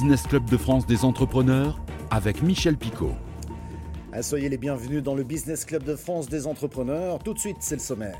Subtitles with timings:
[0.00, 1.78] Business Club de France des entrepreneurs
[2.10, 3.12] avec Michel Picot.
[4.22, 7.18] Soyez les bienvenus dans le Business Club de France des entrepreneurs.
[7.18, 8.18] Tout de suite, c'est le sommaire.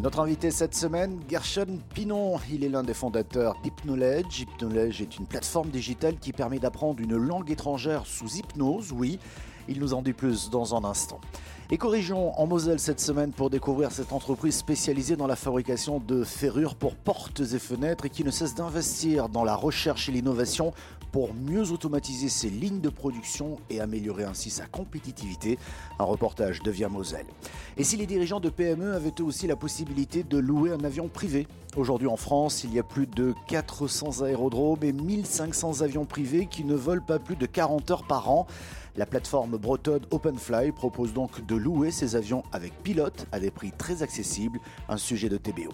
[0.00, 2.40] Notre invité cette semaine, Gershon Pinon.
[2.50, 4.40] Il est l'un des fondateurs d'Hypnolege.
[4.40, 9.20] Hypnolege est une plateforme digitale qui permet d'apprendre une langue étrangère sous hypnose, oui.
[9.68, 11.20] Il nous en dit plus dans un instant.
[11.70, 16.22] Et corrigeons en Moselle cette semaine pour découvrir cette entreprise spécialisée dans la fabrication de
[16.22, 20.72] ferrures pour portes et fenêtres et qui ne cesse d'investir dans la recherche et l'innovation
[21.10, 25.58] pour mieux automatiser ses lignes de production et améliorer ainsi sa compétitivité.
[25.98, 27.26] Un reportage devient Moselle.
[27.76, 31.48] Et si les dirigeants de PME avaient aussi la possibilité de louer un avion privé?
[31.76, 36.64] Aujourd'hui en France, il y a plus de 400 aérodromes et 1500 avions privés qui
[36.64, 38.46] ne volent pas plus de 40 heures par an.
[38.96, 43.70] La plateforme bretonne OpenFly propose donc de louer ces avions avec pilote à des prix
[43.70, 45.72] très accessibles, un sujet de TBO.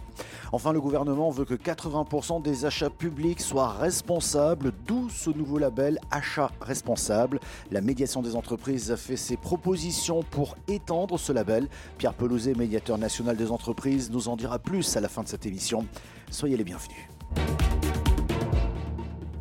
[0.51, 6.01] Enfin, le gouvernement veut que 80% des achats publics soient responsables, d'où ce nouveau label
[6.11, 7.39] Achat responsable.
[7.71, 11.69] La médiation des entreprises a fait ses propositions pour étendre ce label.
[11.99, 15.47] Pierre Pelouzet, médiateur national des entreprises, nous en dira plus à la fin de cette
[15.47, 15.87] émission.
[16.31, 17.09] Soyez les bienvenus.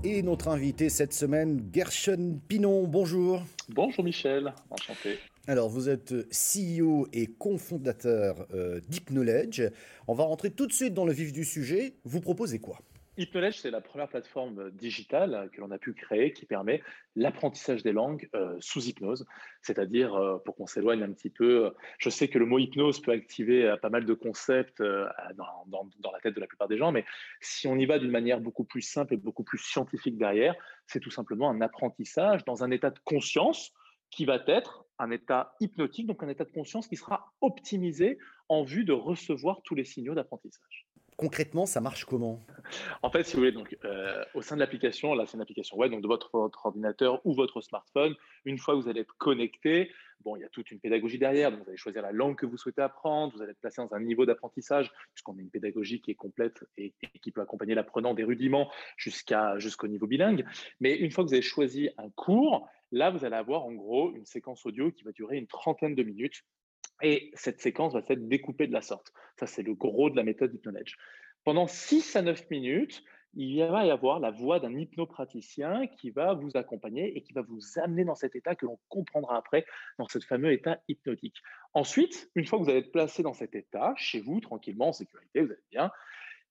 [0.03, 2.87] Et notre invité cette semaine, Gershon Pinon.
[2.87, 3.43] Bonjour.
[3.69, 5.19] Bonjour Michel, enchanté.
[5.45, 8.81] Alors, vous êtes CEO et cofondateur euh.
[10.07, 11.93] On va rentrer tout de suite dans le vif du sujet.
[12.03, 12.79] Vous proposez quoi?
[13.17, 16.81] Hypnolege, c'est la première plateforme digitale que l'on a pu créer qui permet
[17.17, 19.25] l'apprentissage des langues euh, sous hypnose.
[19.61, 23.11] C'est-à-dire, euh, pour qu'on s'éloigne un petit peu, je sais que le mot hypnose peut
[23.11, 26.93] activer euh, pas mal de concepts dans, dans, la tête de la plupart des gens,
[26.93, 27.03] mais
[27.41, 30.55] si on y va d'une manière beaucoup plus simple et beaucoup plus scientifique derrière,
[30.87, 33.73] c'est tout simplement un apprentissage dans un état de conscience
[34.09, 38.63] qui va être un état hypnotique, donc un état de conscience qui sera optimisé en
[38.63, 42.39] vue de recevoir tous les signaux d'apprentissage concrètement, ça marche comment?
[43.01, 45.77] En fait, si vous voulez, donc, euh, au sein de l'application, là, c'est une application
[45.77, 46.29] web, donc de votre,
[46.63, 48.15] ordinateur ou votre smartphone.
[48.45, 49.91] Une fois que vous allez être connecté,
[50.23, 51.51] bon, il y a toute une pédagogie derrière.
[51.51, 53.33] Vous allez choisir la langue que vous souhaitez apprendre.
[53.35, 56.63] Vous allez être placé dans un niveau d'apprentissage, puisqu'on a une pédagogie qui est complète
[56.77, 60.45] et, qui peut accompagner l'apprenant des rudiments jusqu'au niveau bilingue.
[60.79, 64.13] Mais une fois que vous avez choisi un cours, là, vous allez avoir en gros
[64.15, 66.43] une séquence audio qui va durer une trentaine de minutes
[67.01, 69.13] et cette séquence va être découpée de la sorte.
[69.39, 70.97] Ça, c'est le gros de la méthode Hypnolege.
[71.43, 73.03] Pendant 6 à 9 minutes,
[73.33, 77.41] il va y avoir la voix d'un hypnopraticien qui va vous accompagner et qui va
[77.41, 79.65] vous amener dans cet état que l'on comprendra après,
[79.97, 81.41] dans ce fameux état hypnotique.
[81.73, 84.93] Ensuite, une fois que vous allez être placé dans cet état, chez vous, tranquillement, en
[84.93, 85.91] sécurité, vous allez bien,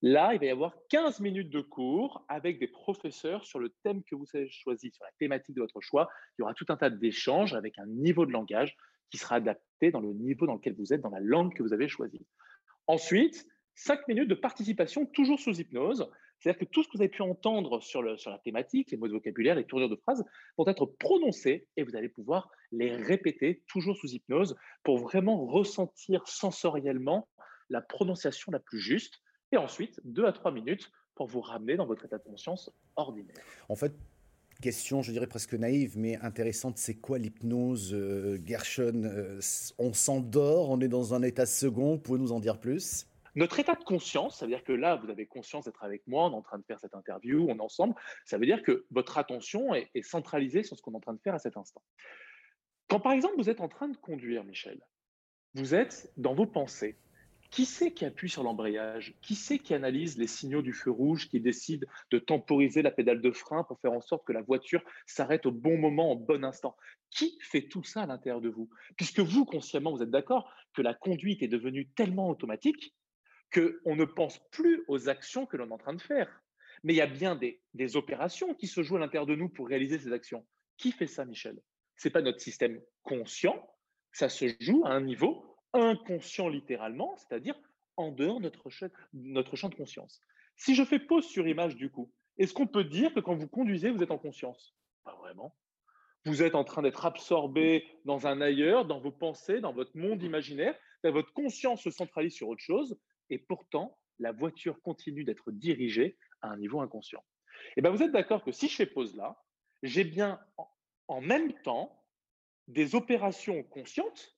[0.01, 4.03] là, il va y avoir 15 minutes de cours avec des professeurs sur le thème
[4.03, 6.09] que vous avez choisi, sur la thématique de votre choix.
[6.39, 8.77] Il y aura tout un tas d'échanges avec un niveau de langage
[9.11, 11.73] qui sera adapté dans le niveau dans lequel vous êtes, dans la langue que vous
[11.73, 12.25] avez choisie.
[12.87, 16.11] Ensuite, cinq minutes de participation toujours sous hypnose.
[16.39, 18.97] C'est-à-dire que tout ce que vous avez pu entendre sur, le, sur la thématique, les
[18.97, 20.25] mots de vocabulaire, les tournures de phrases,
[20.57, 26.27] vont être prononcés et vous allez pouvoir les répéter toujours sous hypnose pour vraiment ressentir
[26.27, 27.29] sensoriellement
[27.69, 29.21] la prononciation la plus juste.
[29.53, 33.37] Et ensuite, deux à trois minutes pour vous ramener dans votre état de conscience ordinaire.
[33.69, 33.93] En fait,
[34.61, 36.79] question, je dirais presque naïve, mais intéressante.
[36.79, 39.41] C'est quoi l'hypnose, euh, Gershon euh,
[39.79, 41.95] On s'endort, on est dans un état second.
[41.95, 43.07] Vous pouvez nous en dire plus?
[43.35, 46.27] Notre état de conscience, ça veut dire que là, vous avez conscience d'être avec moi,
[46.27, 47.95] on est en train de faire cette interview, on est ensemble,
[48.25, 51.15] ça veut dire que votre attention est, est centralisée sur ce qu'on est en train
[51.15, 51.83] de faire à cet instant.
[52.89, 54.81] Quand par exemple vous êtes en train de conduire, Michel,
[55.55, 56.97] vous êtes dans vos pensées,
[57.51, 59.15] qui c'est qui appuie sur l'embrayage?
[59.23, 63.21] Qui c'est qui analyse les signaux du feu rouge, qui décide de temporiser la pédale
[63.21, 66.45] de frein pour faire en sorte que la voiture s'arrête au bon moment, au bon
[66.45, 66.77] instant?
[67.11, 68.71] Qui fait tout ça à l'intérieur de vous?
[68.97, 72.95] Puisque vous, consciemment, vous êtes d'accord que la conduite est devenue tellement automatique
[73.53, 76.43] qu'on ne pense plus aux actions que l'on est en train de faire.
[76.85, 79.49] Mais il y a bien des, des opérations qui se jouent à l'intérieur de nous
[79.49, 80.47] pour réaliser ces actions.
[80.77, 81.61] Qui fait ça, Michel?
[81.97, 83.69] Ce n'est pas notre système conscient,
[84.13, 87.55] ça se joue à un niveau inconscient littéralement, c'est-à-dire
[87.97, 88.69] en dehors de notre,
[89.13, 90.21] notre champ de conscience.
[90.57, 93.49] Si je fais pause sur image du coup, est-ce qu'on peut dire que quand vous
[93.49, 94.75] conduisez, vous êtes en conscience?
[95.05, 95.57] Pas vraiment.
[96.25, 100.23] Vous êtes en train d'être absorbé dans un ailleurs, dans vos pensées, dans votre monde
[100.23, 100.75] imaginaire.
[101.03, 102.99] Votre conscience se centralise sur autre chose
[103.31, 107.25] et pourtant, la voiture continue d'être dirigée à un niveau inconscient.
[107.69, 109.43] Et eh bien, vous êtes d'accord que si je fais pause là,
[109.83, 110.41] j'ai bien
[111.09, 112.05] en même temps
[112.69, 114.37] des opérations conscientes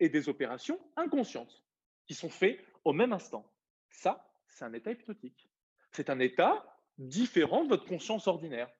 [0.00, 1.62] et des opérations inconscientes
[2.06, 3.50] qui sont faites au même instant.
[3.90, 5.48] Ça, c'est un état hypnotique.
[5.92, 6.64] C'est un état
[6.98, 8.70] différent de votre conscience ordinaire,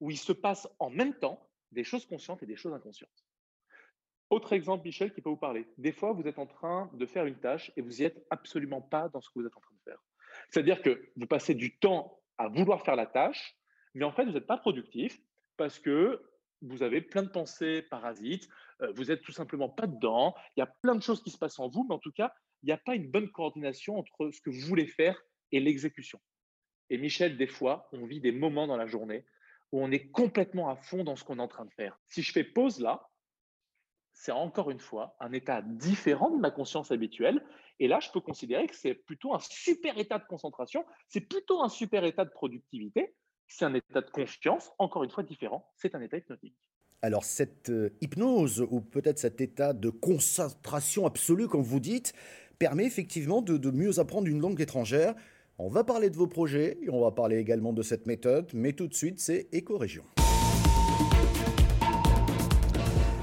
[0.00, 3.26] où il se passe en même temps des choses conscientes et des choses inconscientes.
[4.30, 5.66] Autre exemple, Michel, qui peut vous parler.
[5.76, 8.80] Des fois, vous êtes en train de faire une tâche et vous n'y êtes absolument
[8.80, 9.98] pas dans ce que vous êtes en train de faire.
[10.50, 13.56] C'est-à-dire que vous passez du temps à vouloir faire la tâche,
[13.94, 15.20] mais en fait, vous n'êtes pas productif
[15.56, 16.22] parce que
[16.62, 18.48] vous avez plein de pensées parasites,
[18.94, 21.58] vous n'êtes tout simplement pas dedans, il y a plein de choses qui se passent
[21.58, 22.32] en vous, mais en tout cas,
[22.62, 25.22] il n'y a pas une bonne coordination entre ce que vous voulez faire
[25.52, 26.20] et l'exécution.
[26.90, 29.24] Et Michel, des fois, on vit des moments dans la journée
[29.72, 31.98] où on est complètement à fond dans ce qu'on est en train de faire.
[32.06, 33.08] Si je fais pause là,
[34.12, 37.44] c'est encore une fois un état différent de ma conscience habituelle.
[37.78, 41.62] Et là, je peux considérer que c'est plutôt un super état de concentration, c'est plutôt
[41.62, 43.14] un super état de productivité,
[43.46, 46.56] c'est un état de confiance, encore une fois différent, c'est un état hypnotique.
[47.02, 52.12] Alors cette euh, hypnose, ou peut-être cet état de concentration absolue, comme vous dites,
[52.58, 55.14] permet effectivement de, mieux apprendre une langue étrangère.
[55.58, 58.72] On va parler de vos projets et on va parler également de cette méthode, mais
[58.72, 60.04] tout de suite, c'est Éco-Région.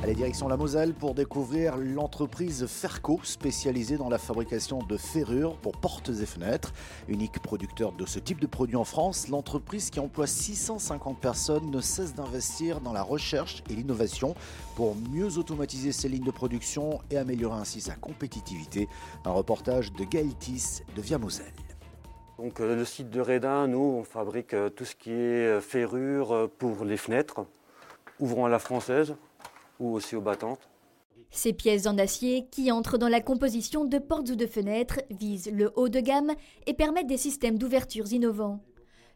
[0.07, 5.73] Allez, direction la Moselle pour découvrir l'entreprise Ferco, spécialisée dans la fabrication de ferrures pour
[5.73, 6.71] portes et fenêtres.
[7.09, 11.81] Unique producteur de ce type de produit en France, l'entreprise qui emploie 650 personnes ne
[11.81, 14.33] cesse d'investir dans la recherche et l'innovation
[14.77, 18.87] pour mieux automatiser ses lignes de production et améliorer ainsi sa compétitivité.
[19.25, 21.51] Un reportage de Gaëtis de Via Moselle.
[22.37, 25.59] Donc, euh, le site de Redin, nous, on fabrique euh, tout ce qui est euh,
[25.59, 27.45] ferrures pour les fenêtres,
[28.21, 29.13] ouvrant à la française,
[29.79, 30.69] ou aussi aux battantes.
[31.29, 35.51] Ces pièces en acier qui entrent dans la composition de portes ou de fenêtres visent
[35.51, 36.31] le haut de gamme
[36.65, 38.61] et permettent des systèmes d'ouverture innovants.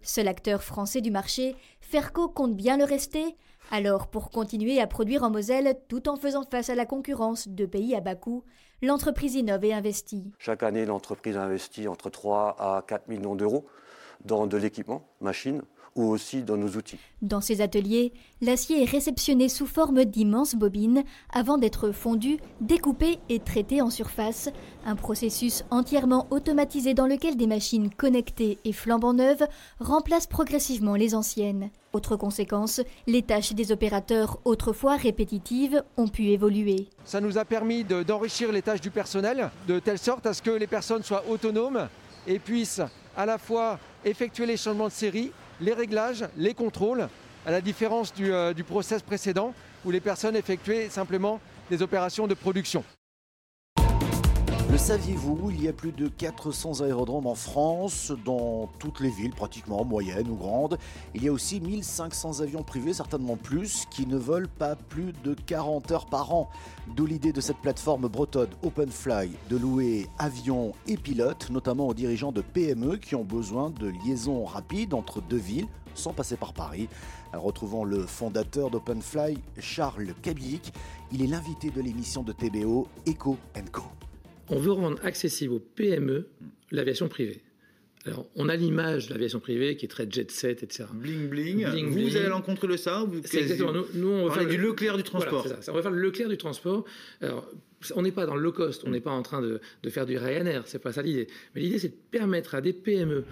[0.01, 3.35] Seul acteur français du marché, Ferco compte bien le rester.
[3.69, 7.65] Alors, pour continuer à produire en Moselle tout en faisant face à la concurrence de
[7.65, 8.43] pays à bas coût,
[8.81, 10.31] l'entreprise innove et investit.
[10.39, 13.65] Chaque année, l'entreprise investit entre 3 à 4 millions d'euros
[14.25, 15.61] dans de l'équipement, machines,
[15.95, 16.97] ou aussi dans nos outils.
[17.21, 23.39] Dans ces ateliers, l'acier est réceptionné sous forme d'immenses bobines avant d'être fondu, découpé et
[23.39, 24.49] traité en surface,
[24.85, 29.45] un processus entièrement automatisé dans lequel des machines connectées et flambant neuves
[29.79, 31.69] remplacent progressivement les anciennes.
[31.93, 36.87] Autre conséquence, les tâches des opérateurs autrefois répétitives ont pu évoluer.
[37.03, 40.51] Ça nous a permis d'enrichir les tâches du personnel de telle sorte à ce que
[40.51, 41.89] les personnes soient autonomes
[42.27, 42.81] et puissent
[43.17, 45.31] à la fois effectuer les changements de série
[45.61, 47.07] les réglages, les contrôles,
[47.45, 49.53] à la différence du, euh, du process précédent
[49.85, 52.83] où les personnes effectuaient simplement des opérations de production.
[54.81, 59.85] Saviez-vous, il y a plus de 400 aérodromes en France, dans toutes les villes pratiquement,
[59.85, 60.79] moyennes ou grandes.
[61.13, 65.35] Il y a aussi 1500 avions privés, certainement plus, qui ne volent pas plus de
[65.45, 66.49] 40 heures par an.
[66.95, 72.31] D'où l'idée de cette plateforme bretonne OpenFly de louer avions et pilotes, notamment aux dirigeants
[72.31, 76.89] de PME qui ont besoin de liaisons rapides entre deux villes sans passer par Paris.
[77.33, 80.73] Retrouvons le fondateur d'OpenFly, Charles Kabic.
[81.11, 83.37] Il est l'invité de l'émission de TBO Eco
[83.71, 83.83] Co
[84.51, 86.27] on veut rendre accessible aux PME
[86.71, 87.41] l'aviation privée.
[88.05, 90.85] Alors, on a l'image de l'aviation privée qui est très jet set, etc.
[90.93, 91.65] Bling bling.
[91.87, 93.73] vous, allez à l'encontre de ça C'est exactement.
[93.93, 95.47] Nous, on va faire du Leclerc du transport.
[95.67, 96.83] On va faire le Leclerc du transport.
[97.21, 97.47] Alors,
[97.95, 99.59] on n'est pas dans le low cost, on n'est pas en train de,
[99.89, 101.27] faire du Ryanair, c'est pas ça l'idée.
[101.55, 103.23] Mais l'idée, c'est de permettre à des PME,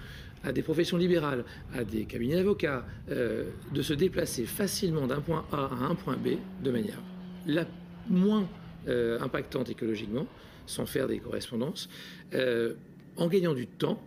[0.43, 5.45] à des professions libérales, à des cabinets d'avocats, euh, de se déplacer facilement d'un point
[5.51, 7.01] A à un point B de manière
[7.45, 7.65] la
[8.07, 8.47] moins
[8.87, 10.27] euh, impactante écologiquement,
[10.69, 11.89] sans faire des correspondances,
[12.33, 12.75] euh,
[13.17, 14.01] en gagnant du temps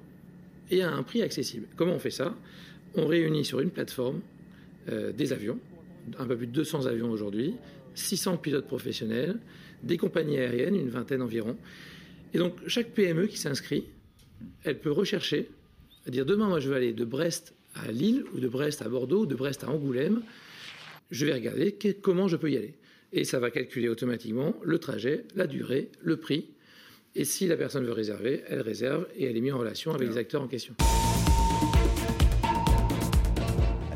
[0.70, 1.66] et à un prix accessible.
[1.76, 2.34] Comment on fait ça?
[2.94, 4.20] On réunit sur une plateforme
[4.88, 5.58] euh, des avions,
[6.18, 7.54] un peu plus de 200 avions aujourd'hui,
[7.94, 9.38] 600 pilotes professionnels,
[9.82, 11.56] des compagnies aériennes, une vingtaine environ.
[12.32, 13.84] Et donc chaque PME qui s'inscrit,
[14.62, 15.50] elle peut rechercher,
[16.06, 19.22] dire demain moi je veux aller de Brest à Lille ou de Brest à Bordeaux
[19.22, 20.22] ou de Brest à Angoulême,
[21.10, 22.74] je vais regarder comment je peux y aller
[23.12, 26.50] et ça va calculer automatiquement le trajet, la durée, le prix.
[27.14, 30.08] Et si la personne veut réserver, elle réserve et elle est mise en relation avec
[30.08, 30.74] les acteurs en question.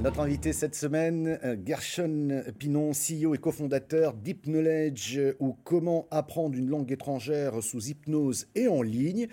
[0.07, 6.69] Notre invité cette semaine, euh, Gershon Pinon, CEO et cofondateur d'Hypnowledge, ou comment apprendre une
[6.69, 9.27] langue étrangère sous hypnose et en ligne.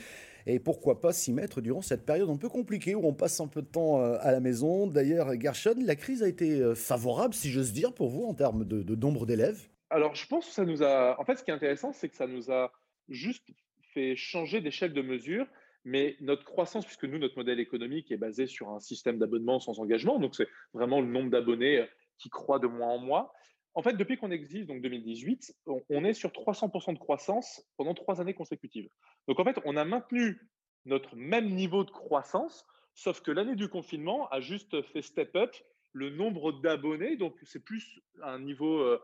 [0.47, 3.47] Et pourquoi pas s'y mettre durant cette période un peu compliquée où on passe un
[3.47, 4.87] peu de temps euh, à la maison.
[4.87, 8.65] D'ailleurs, Gershon, la crise a été euh, favorable, si j'ose dire, pour vous en termes
[8.65, 11.19] de, de nombre d'élèves alors, je pense que ça nous a.
[11.19, 12.71] En fait, ce qui est intéressant, c'est que ça nous a
[13.09, 13.47] juste
[13.93, 15.45] fait changer d'échelle de mesure.
[15.85, 19.79] Mais notre croissance, puisque nous, notre modèle économique est basé sur un système d'abonnement sans
[19.79, 21.85] engagement, donc c'est vraiment le nombre d'abonnés euh,
[22.17, 23.33] qui croît de mois en mois.
[23.75, 25.55] En fait, depuis qu'on existe, donc 2018,
[25.89, 28.89] on est sur 300% de croissance pendant trois années consécutives.
[29.27, 30.39] Donc en fait, on a maintenu
[30.85, 35.53] notre même niveau de croissance, sauf que l'année du confinement a juste fait step up
[35.91, 37.17] le nombre d'abonnés.
[37.17, 39.01] Donc c'est plus un niveau euh,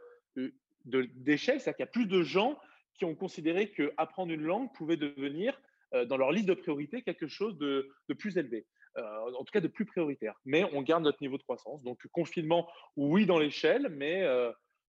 [0.89, 2.59] d'échelle, c'est-à-dire qu'il y a plus de gens
[2.93, 5.59] qui ont considéré qu'apprendre une langue pouvait devenir
[6.07, 8.65] dans leur liste de priorités quelque chose de, plus élevé.
[8.97, 10.35] en tout cas de plus prioritaire.
[10.45, 11.81] Mais on garde notre niveau de croissance.
[11.83, 14.27] Donc confinement, oui dans l'échelle, mais,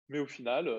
[0.10, 0.72] mais au final,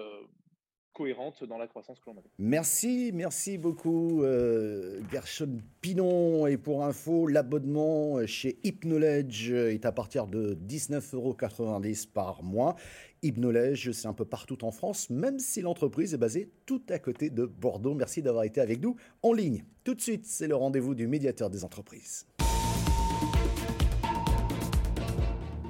[1.48, 2.28] dans la croissance que l'on avait.
[2.38, 6.46] Merci, merci beaucoup euh, Gershon Pinon.
[6.46, 11.36] Et pour info, l'abonnement chez Hypnoledge est à partir de 19,90 euros
[12.12, 12.76] par mois.
[13.22, 17.30] Hypnoledge, c'est un peu partout en France, même si l'entreprise est basée tout à côté
[17.30, 17.94] de Bordeaux.
[17.94, 19.64] Merci d'avoir été avec nous en ligne.
[19.84, 22.26] Tout de suite, c'est le rendez-vous du médiateur des entreprises.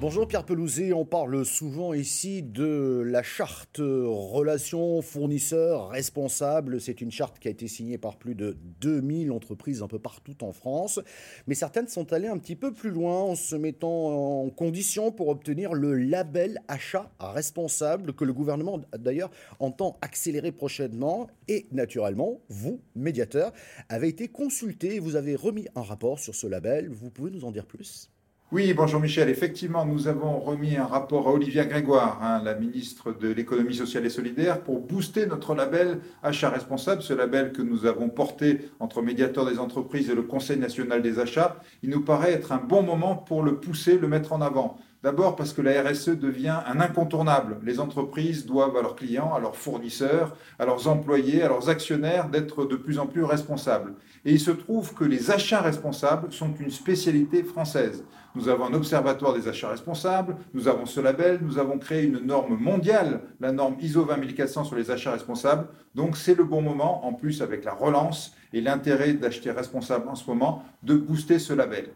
[0.01, 6.79] Bonjour Pierre Pelouzet, on parle souvent ici de la charte relations fournisseurs responsables.
[6.79, 10.41] C'est une charte qui a été signée par plus de 2000 entreprises un peu partout
[10.41, 11.01] en France.
[11.47, 15.27] Mais certaines sont allées un petit peu plus loin en se mettant en condition pour
[15.27, 21.27] obtenir le label achat responsable que le gouvernement d'ailleurs entend accélérer prochainement.
[21.49, 23.51] Et naturellement, vous, médiateur,
[23.89, 26.87] avez été consulté et vous avez remis un rapport sur ce label.
[26.87, 28.09] Vous pouvez nous en dire plus?
[28.51, 29.29] Oui, bonjour Michel.
[29.29, 34.07] Effectivement, nous avons remis un rapport à Olivia Grégoire, hein, la ministre de l'économie sociale
[34.07, 39.03] et solidaire, pour booster notre label achat responsable, ce label que nous avons porté entre
[39.03, 41.57] médiateur des entreprises et le Conseil national des achats.
[41.83, 44.79] Il nous paraît être un bon moment pour le pousser, le mettre en avant.
[45.01, 47.57] D'abord parce que la RSE devient un incontournable.
[47.63, 52.27] Les entreprises doivent à leurs clients, à leurs fournisseurs, à leurs employés, à leurs actionnaires
[52.27, 53.93] d'être de plus en plus responsables.
[54.25, 58.03] Et il se trouve que les achats responsables sont une spécialité française.
[58.35, 62.19] Nous avons un observatoire des achats responsables, nous avons ce label, nous avons créé une
[62.19, 65.69] norme mondiale, la norme ISO 20400 sur les achats responsables.
[65.95, 70.15] Donc c'est le bon moment, en plus avec la relance et l'intérêt d'acheter responsable en
[70.15, 71.89] ce moment, de booster ce label.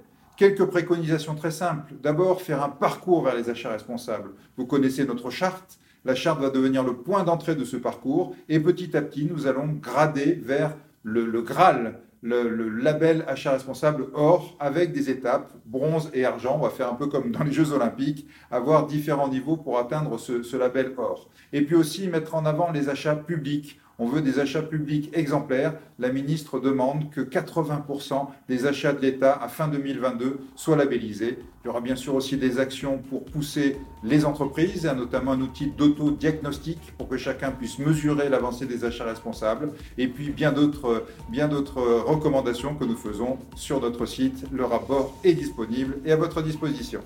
[0.43, 1.93] Quelques préconisations très simples.
[2.03, 4.31] D'abord, faire un parcours vers les achats responsables.
[4.57, 5.79] Vous connaissez notre charte.
[6.03, 9.47] La charte va devenir le point d'entrée de ce parcours et petit à petit, nous
[9.47, 16.25] allons grader vers le, Graal le, label achat responsable or avec des étapes, bronze et
[16.25, 16.57] argent.
[16.57, 20.19] On va faire un peu comme dans les Jeux olympiques, avoir différents niveaux pour atteindre
[20.19, 21.29] ce label or.
[21.53, 25.75] Et puis aussi mettre en avant les achats publics on veut des achats publics exemplaires.
[25.99, 31.39] La ministre demande que 80% des achats de l'État à fin 2022 soient labellisés.
[31.63, 35.67] Il y aura bien sûr aussi des actions pour pousser les entreprises, notamment un outil
[35.67, 39.71] d'auto-diagnostic pour que chacun puisse mesurer l'avancée des achats responsables.
[39.97, 44.45] Et puis bien d'autres, bien d'autres recommandations que nous faisons sur notre site.
[44.51, 47.01] Le rapport est disponible et à votre disposition.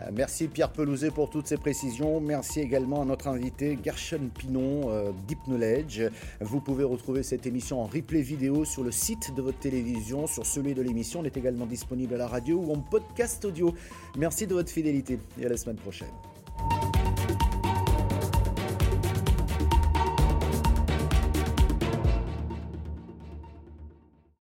[0.00, 2.20] Euh, merci Pierre Pelouzet pour toutes ces précisions.
[2.20, 6.02] Merci également à notre invité Gershon Pinon euh, d'Hypnoledge.
[6.40, 10.46] Vous pouvez retrouver cette émission en replay vidéo sur le site de votre télévision, sur
[10.46, 11.20] celui de l'émission.
[11.20, 13.74] On est également disponible à la radio ou en podcast audio.
[14.16, 16.08] Merci de votre fidélité et à la semaine prochaine.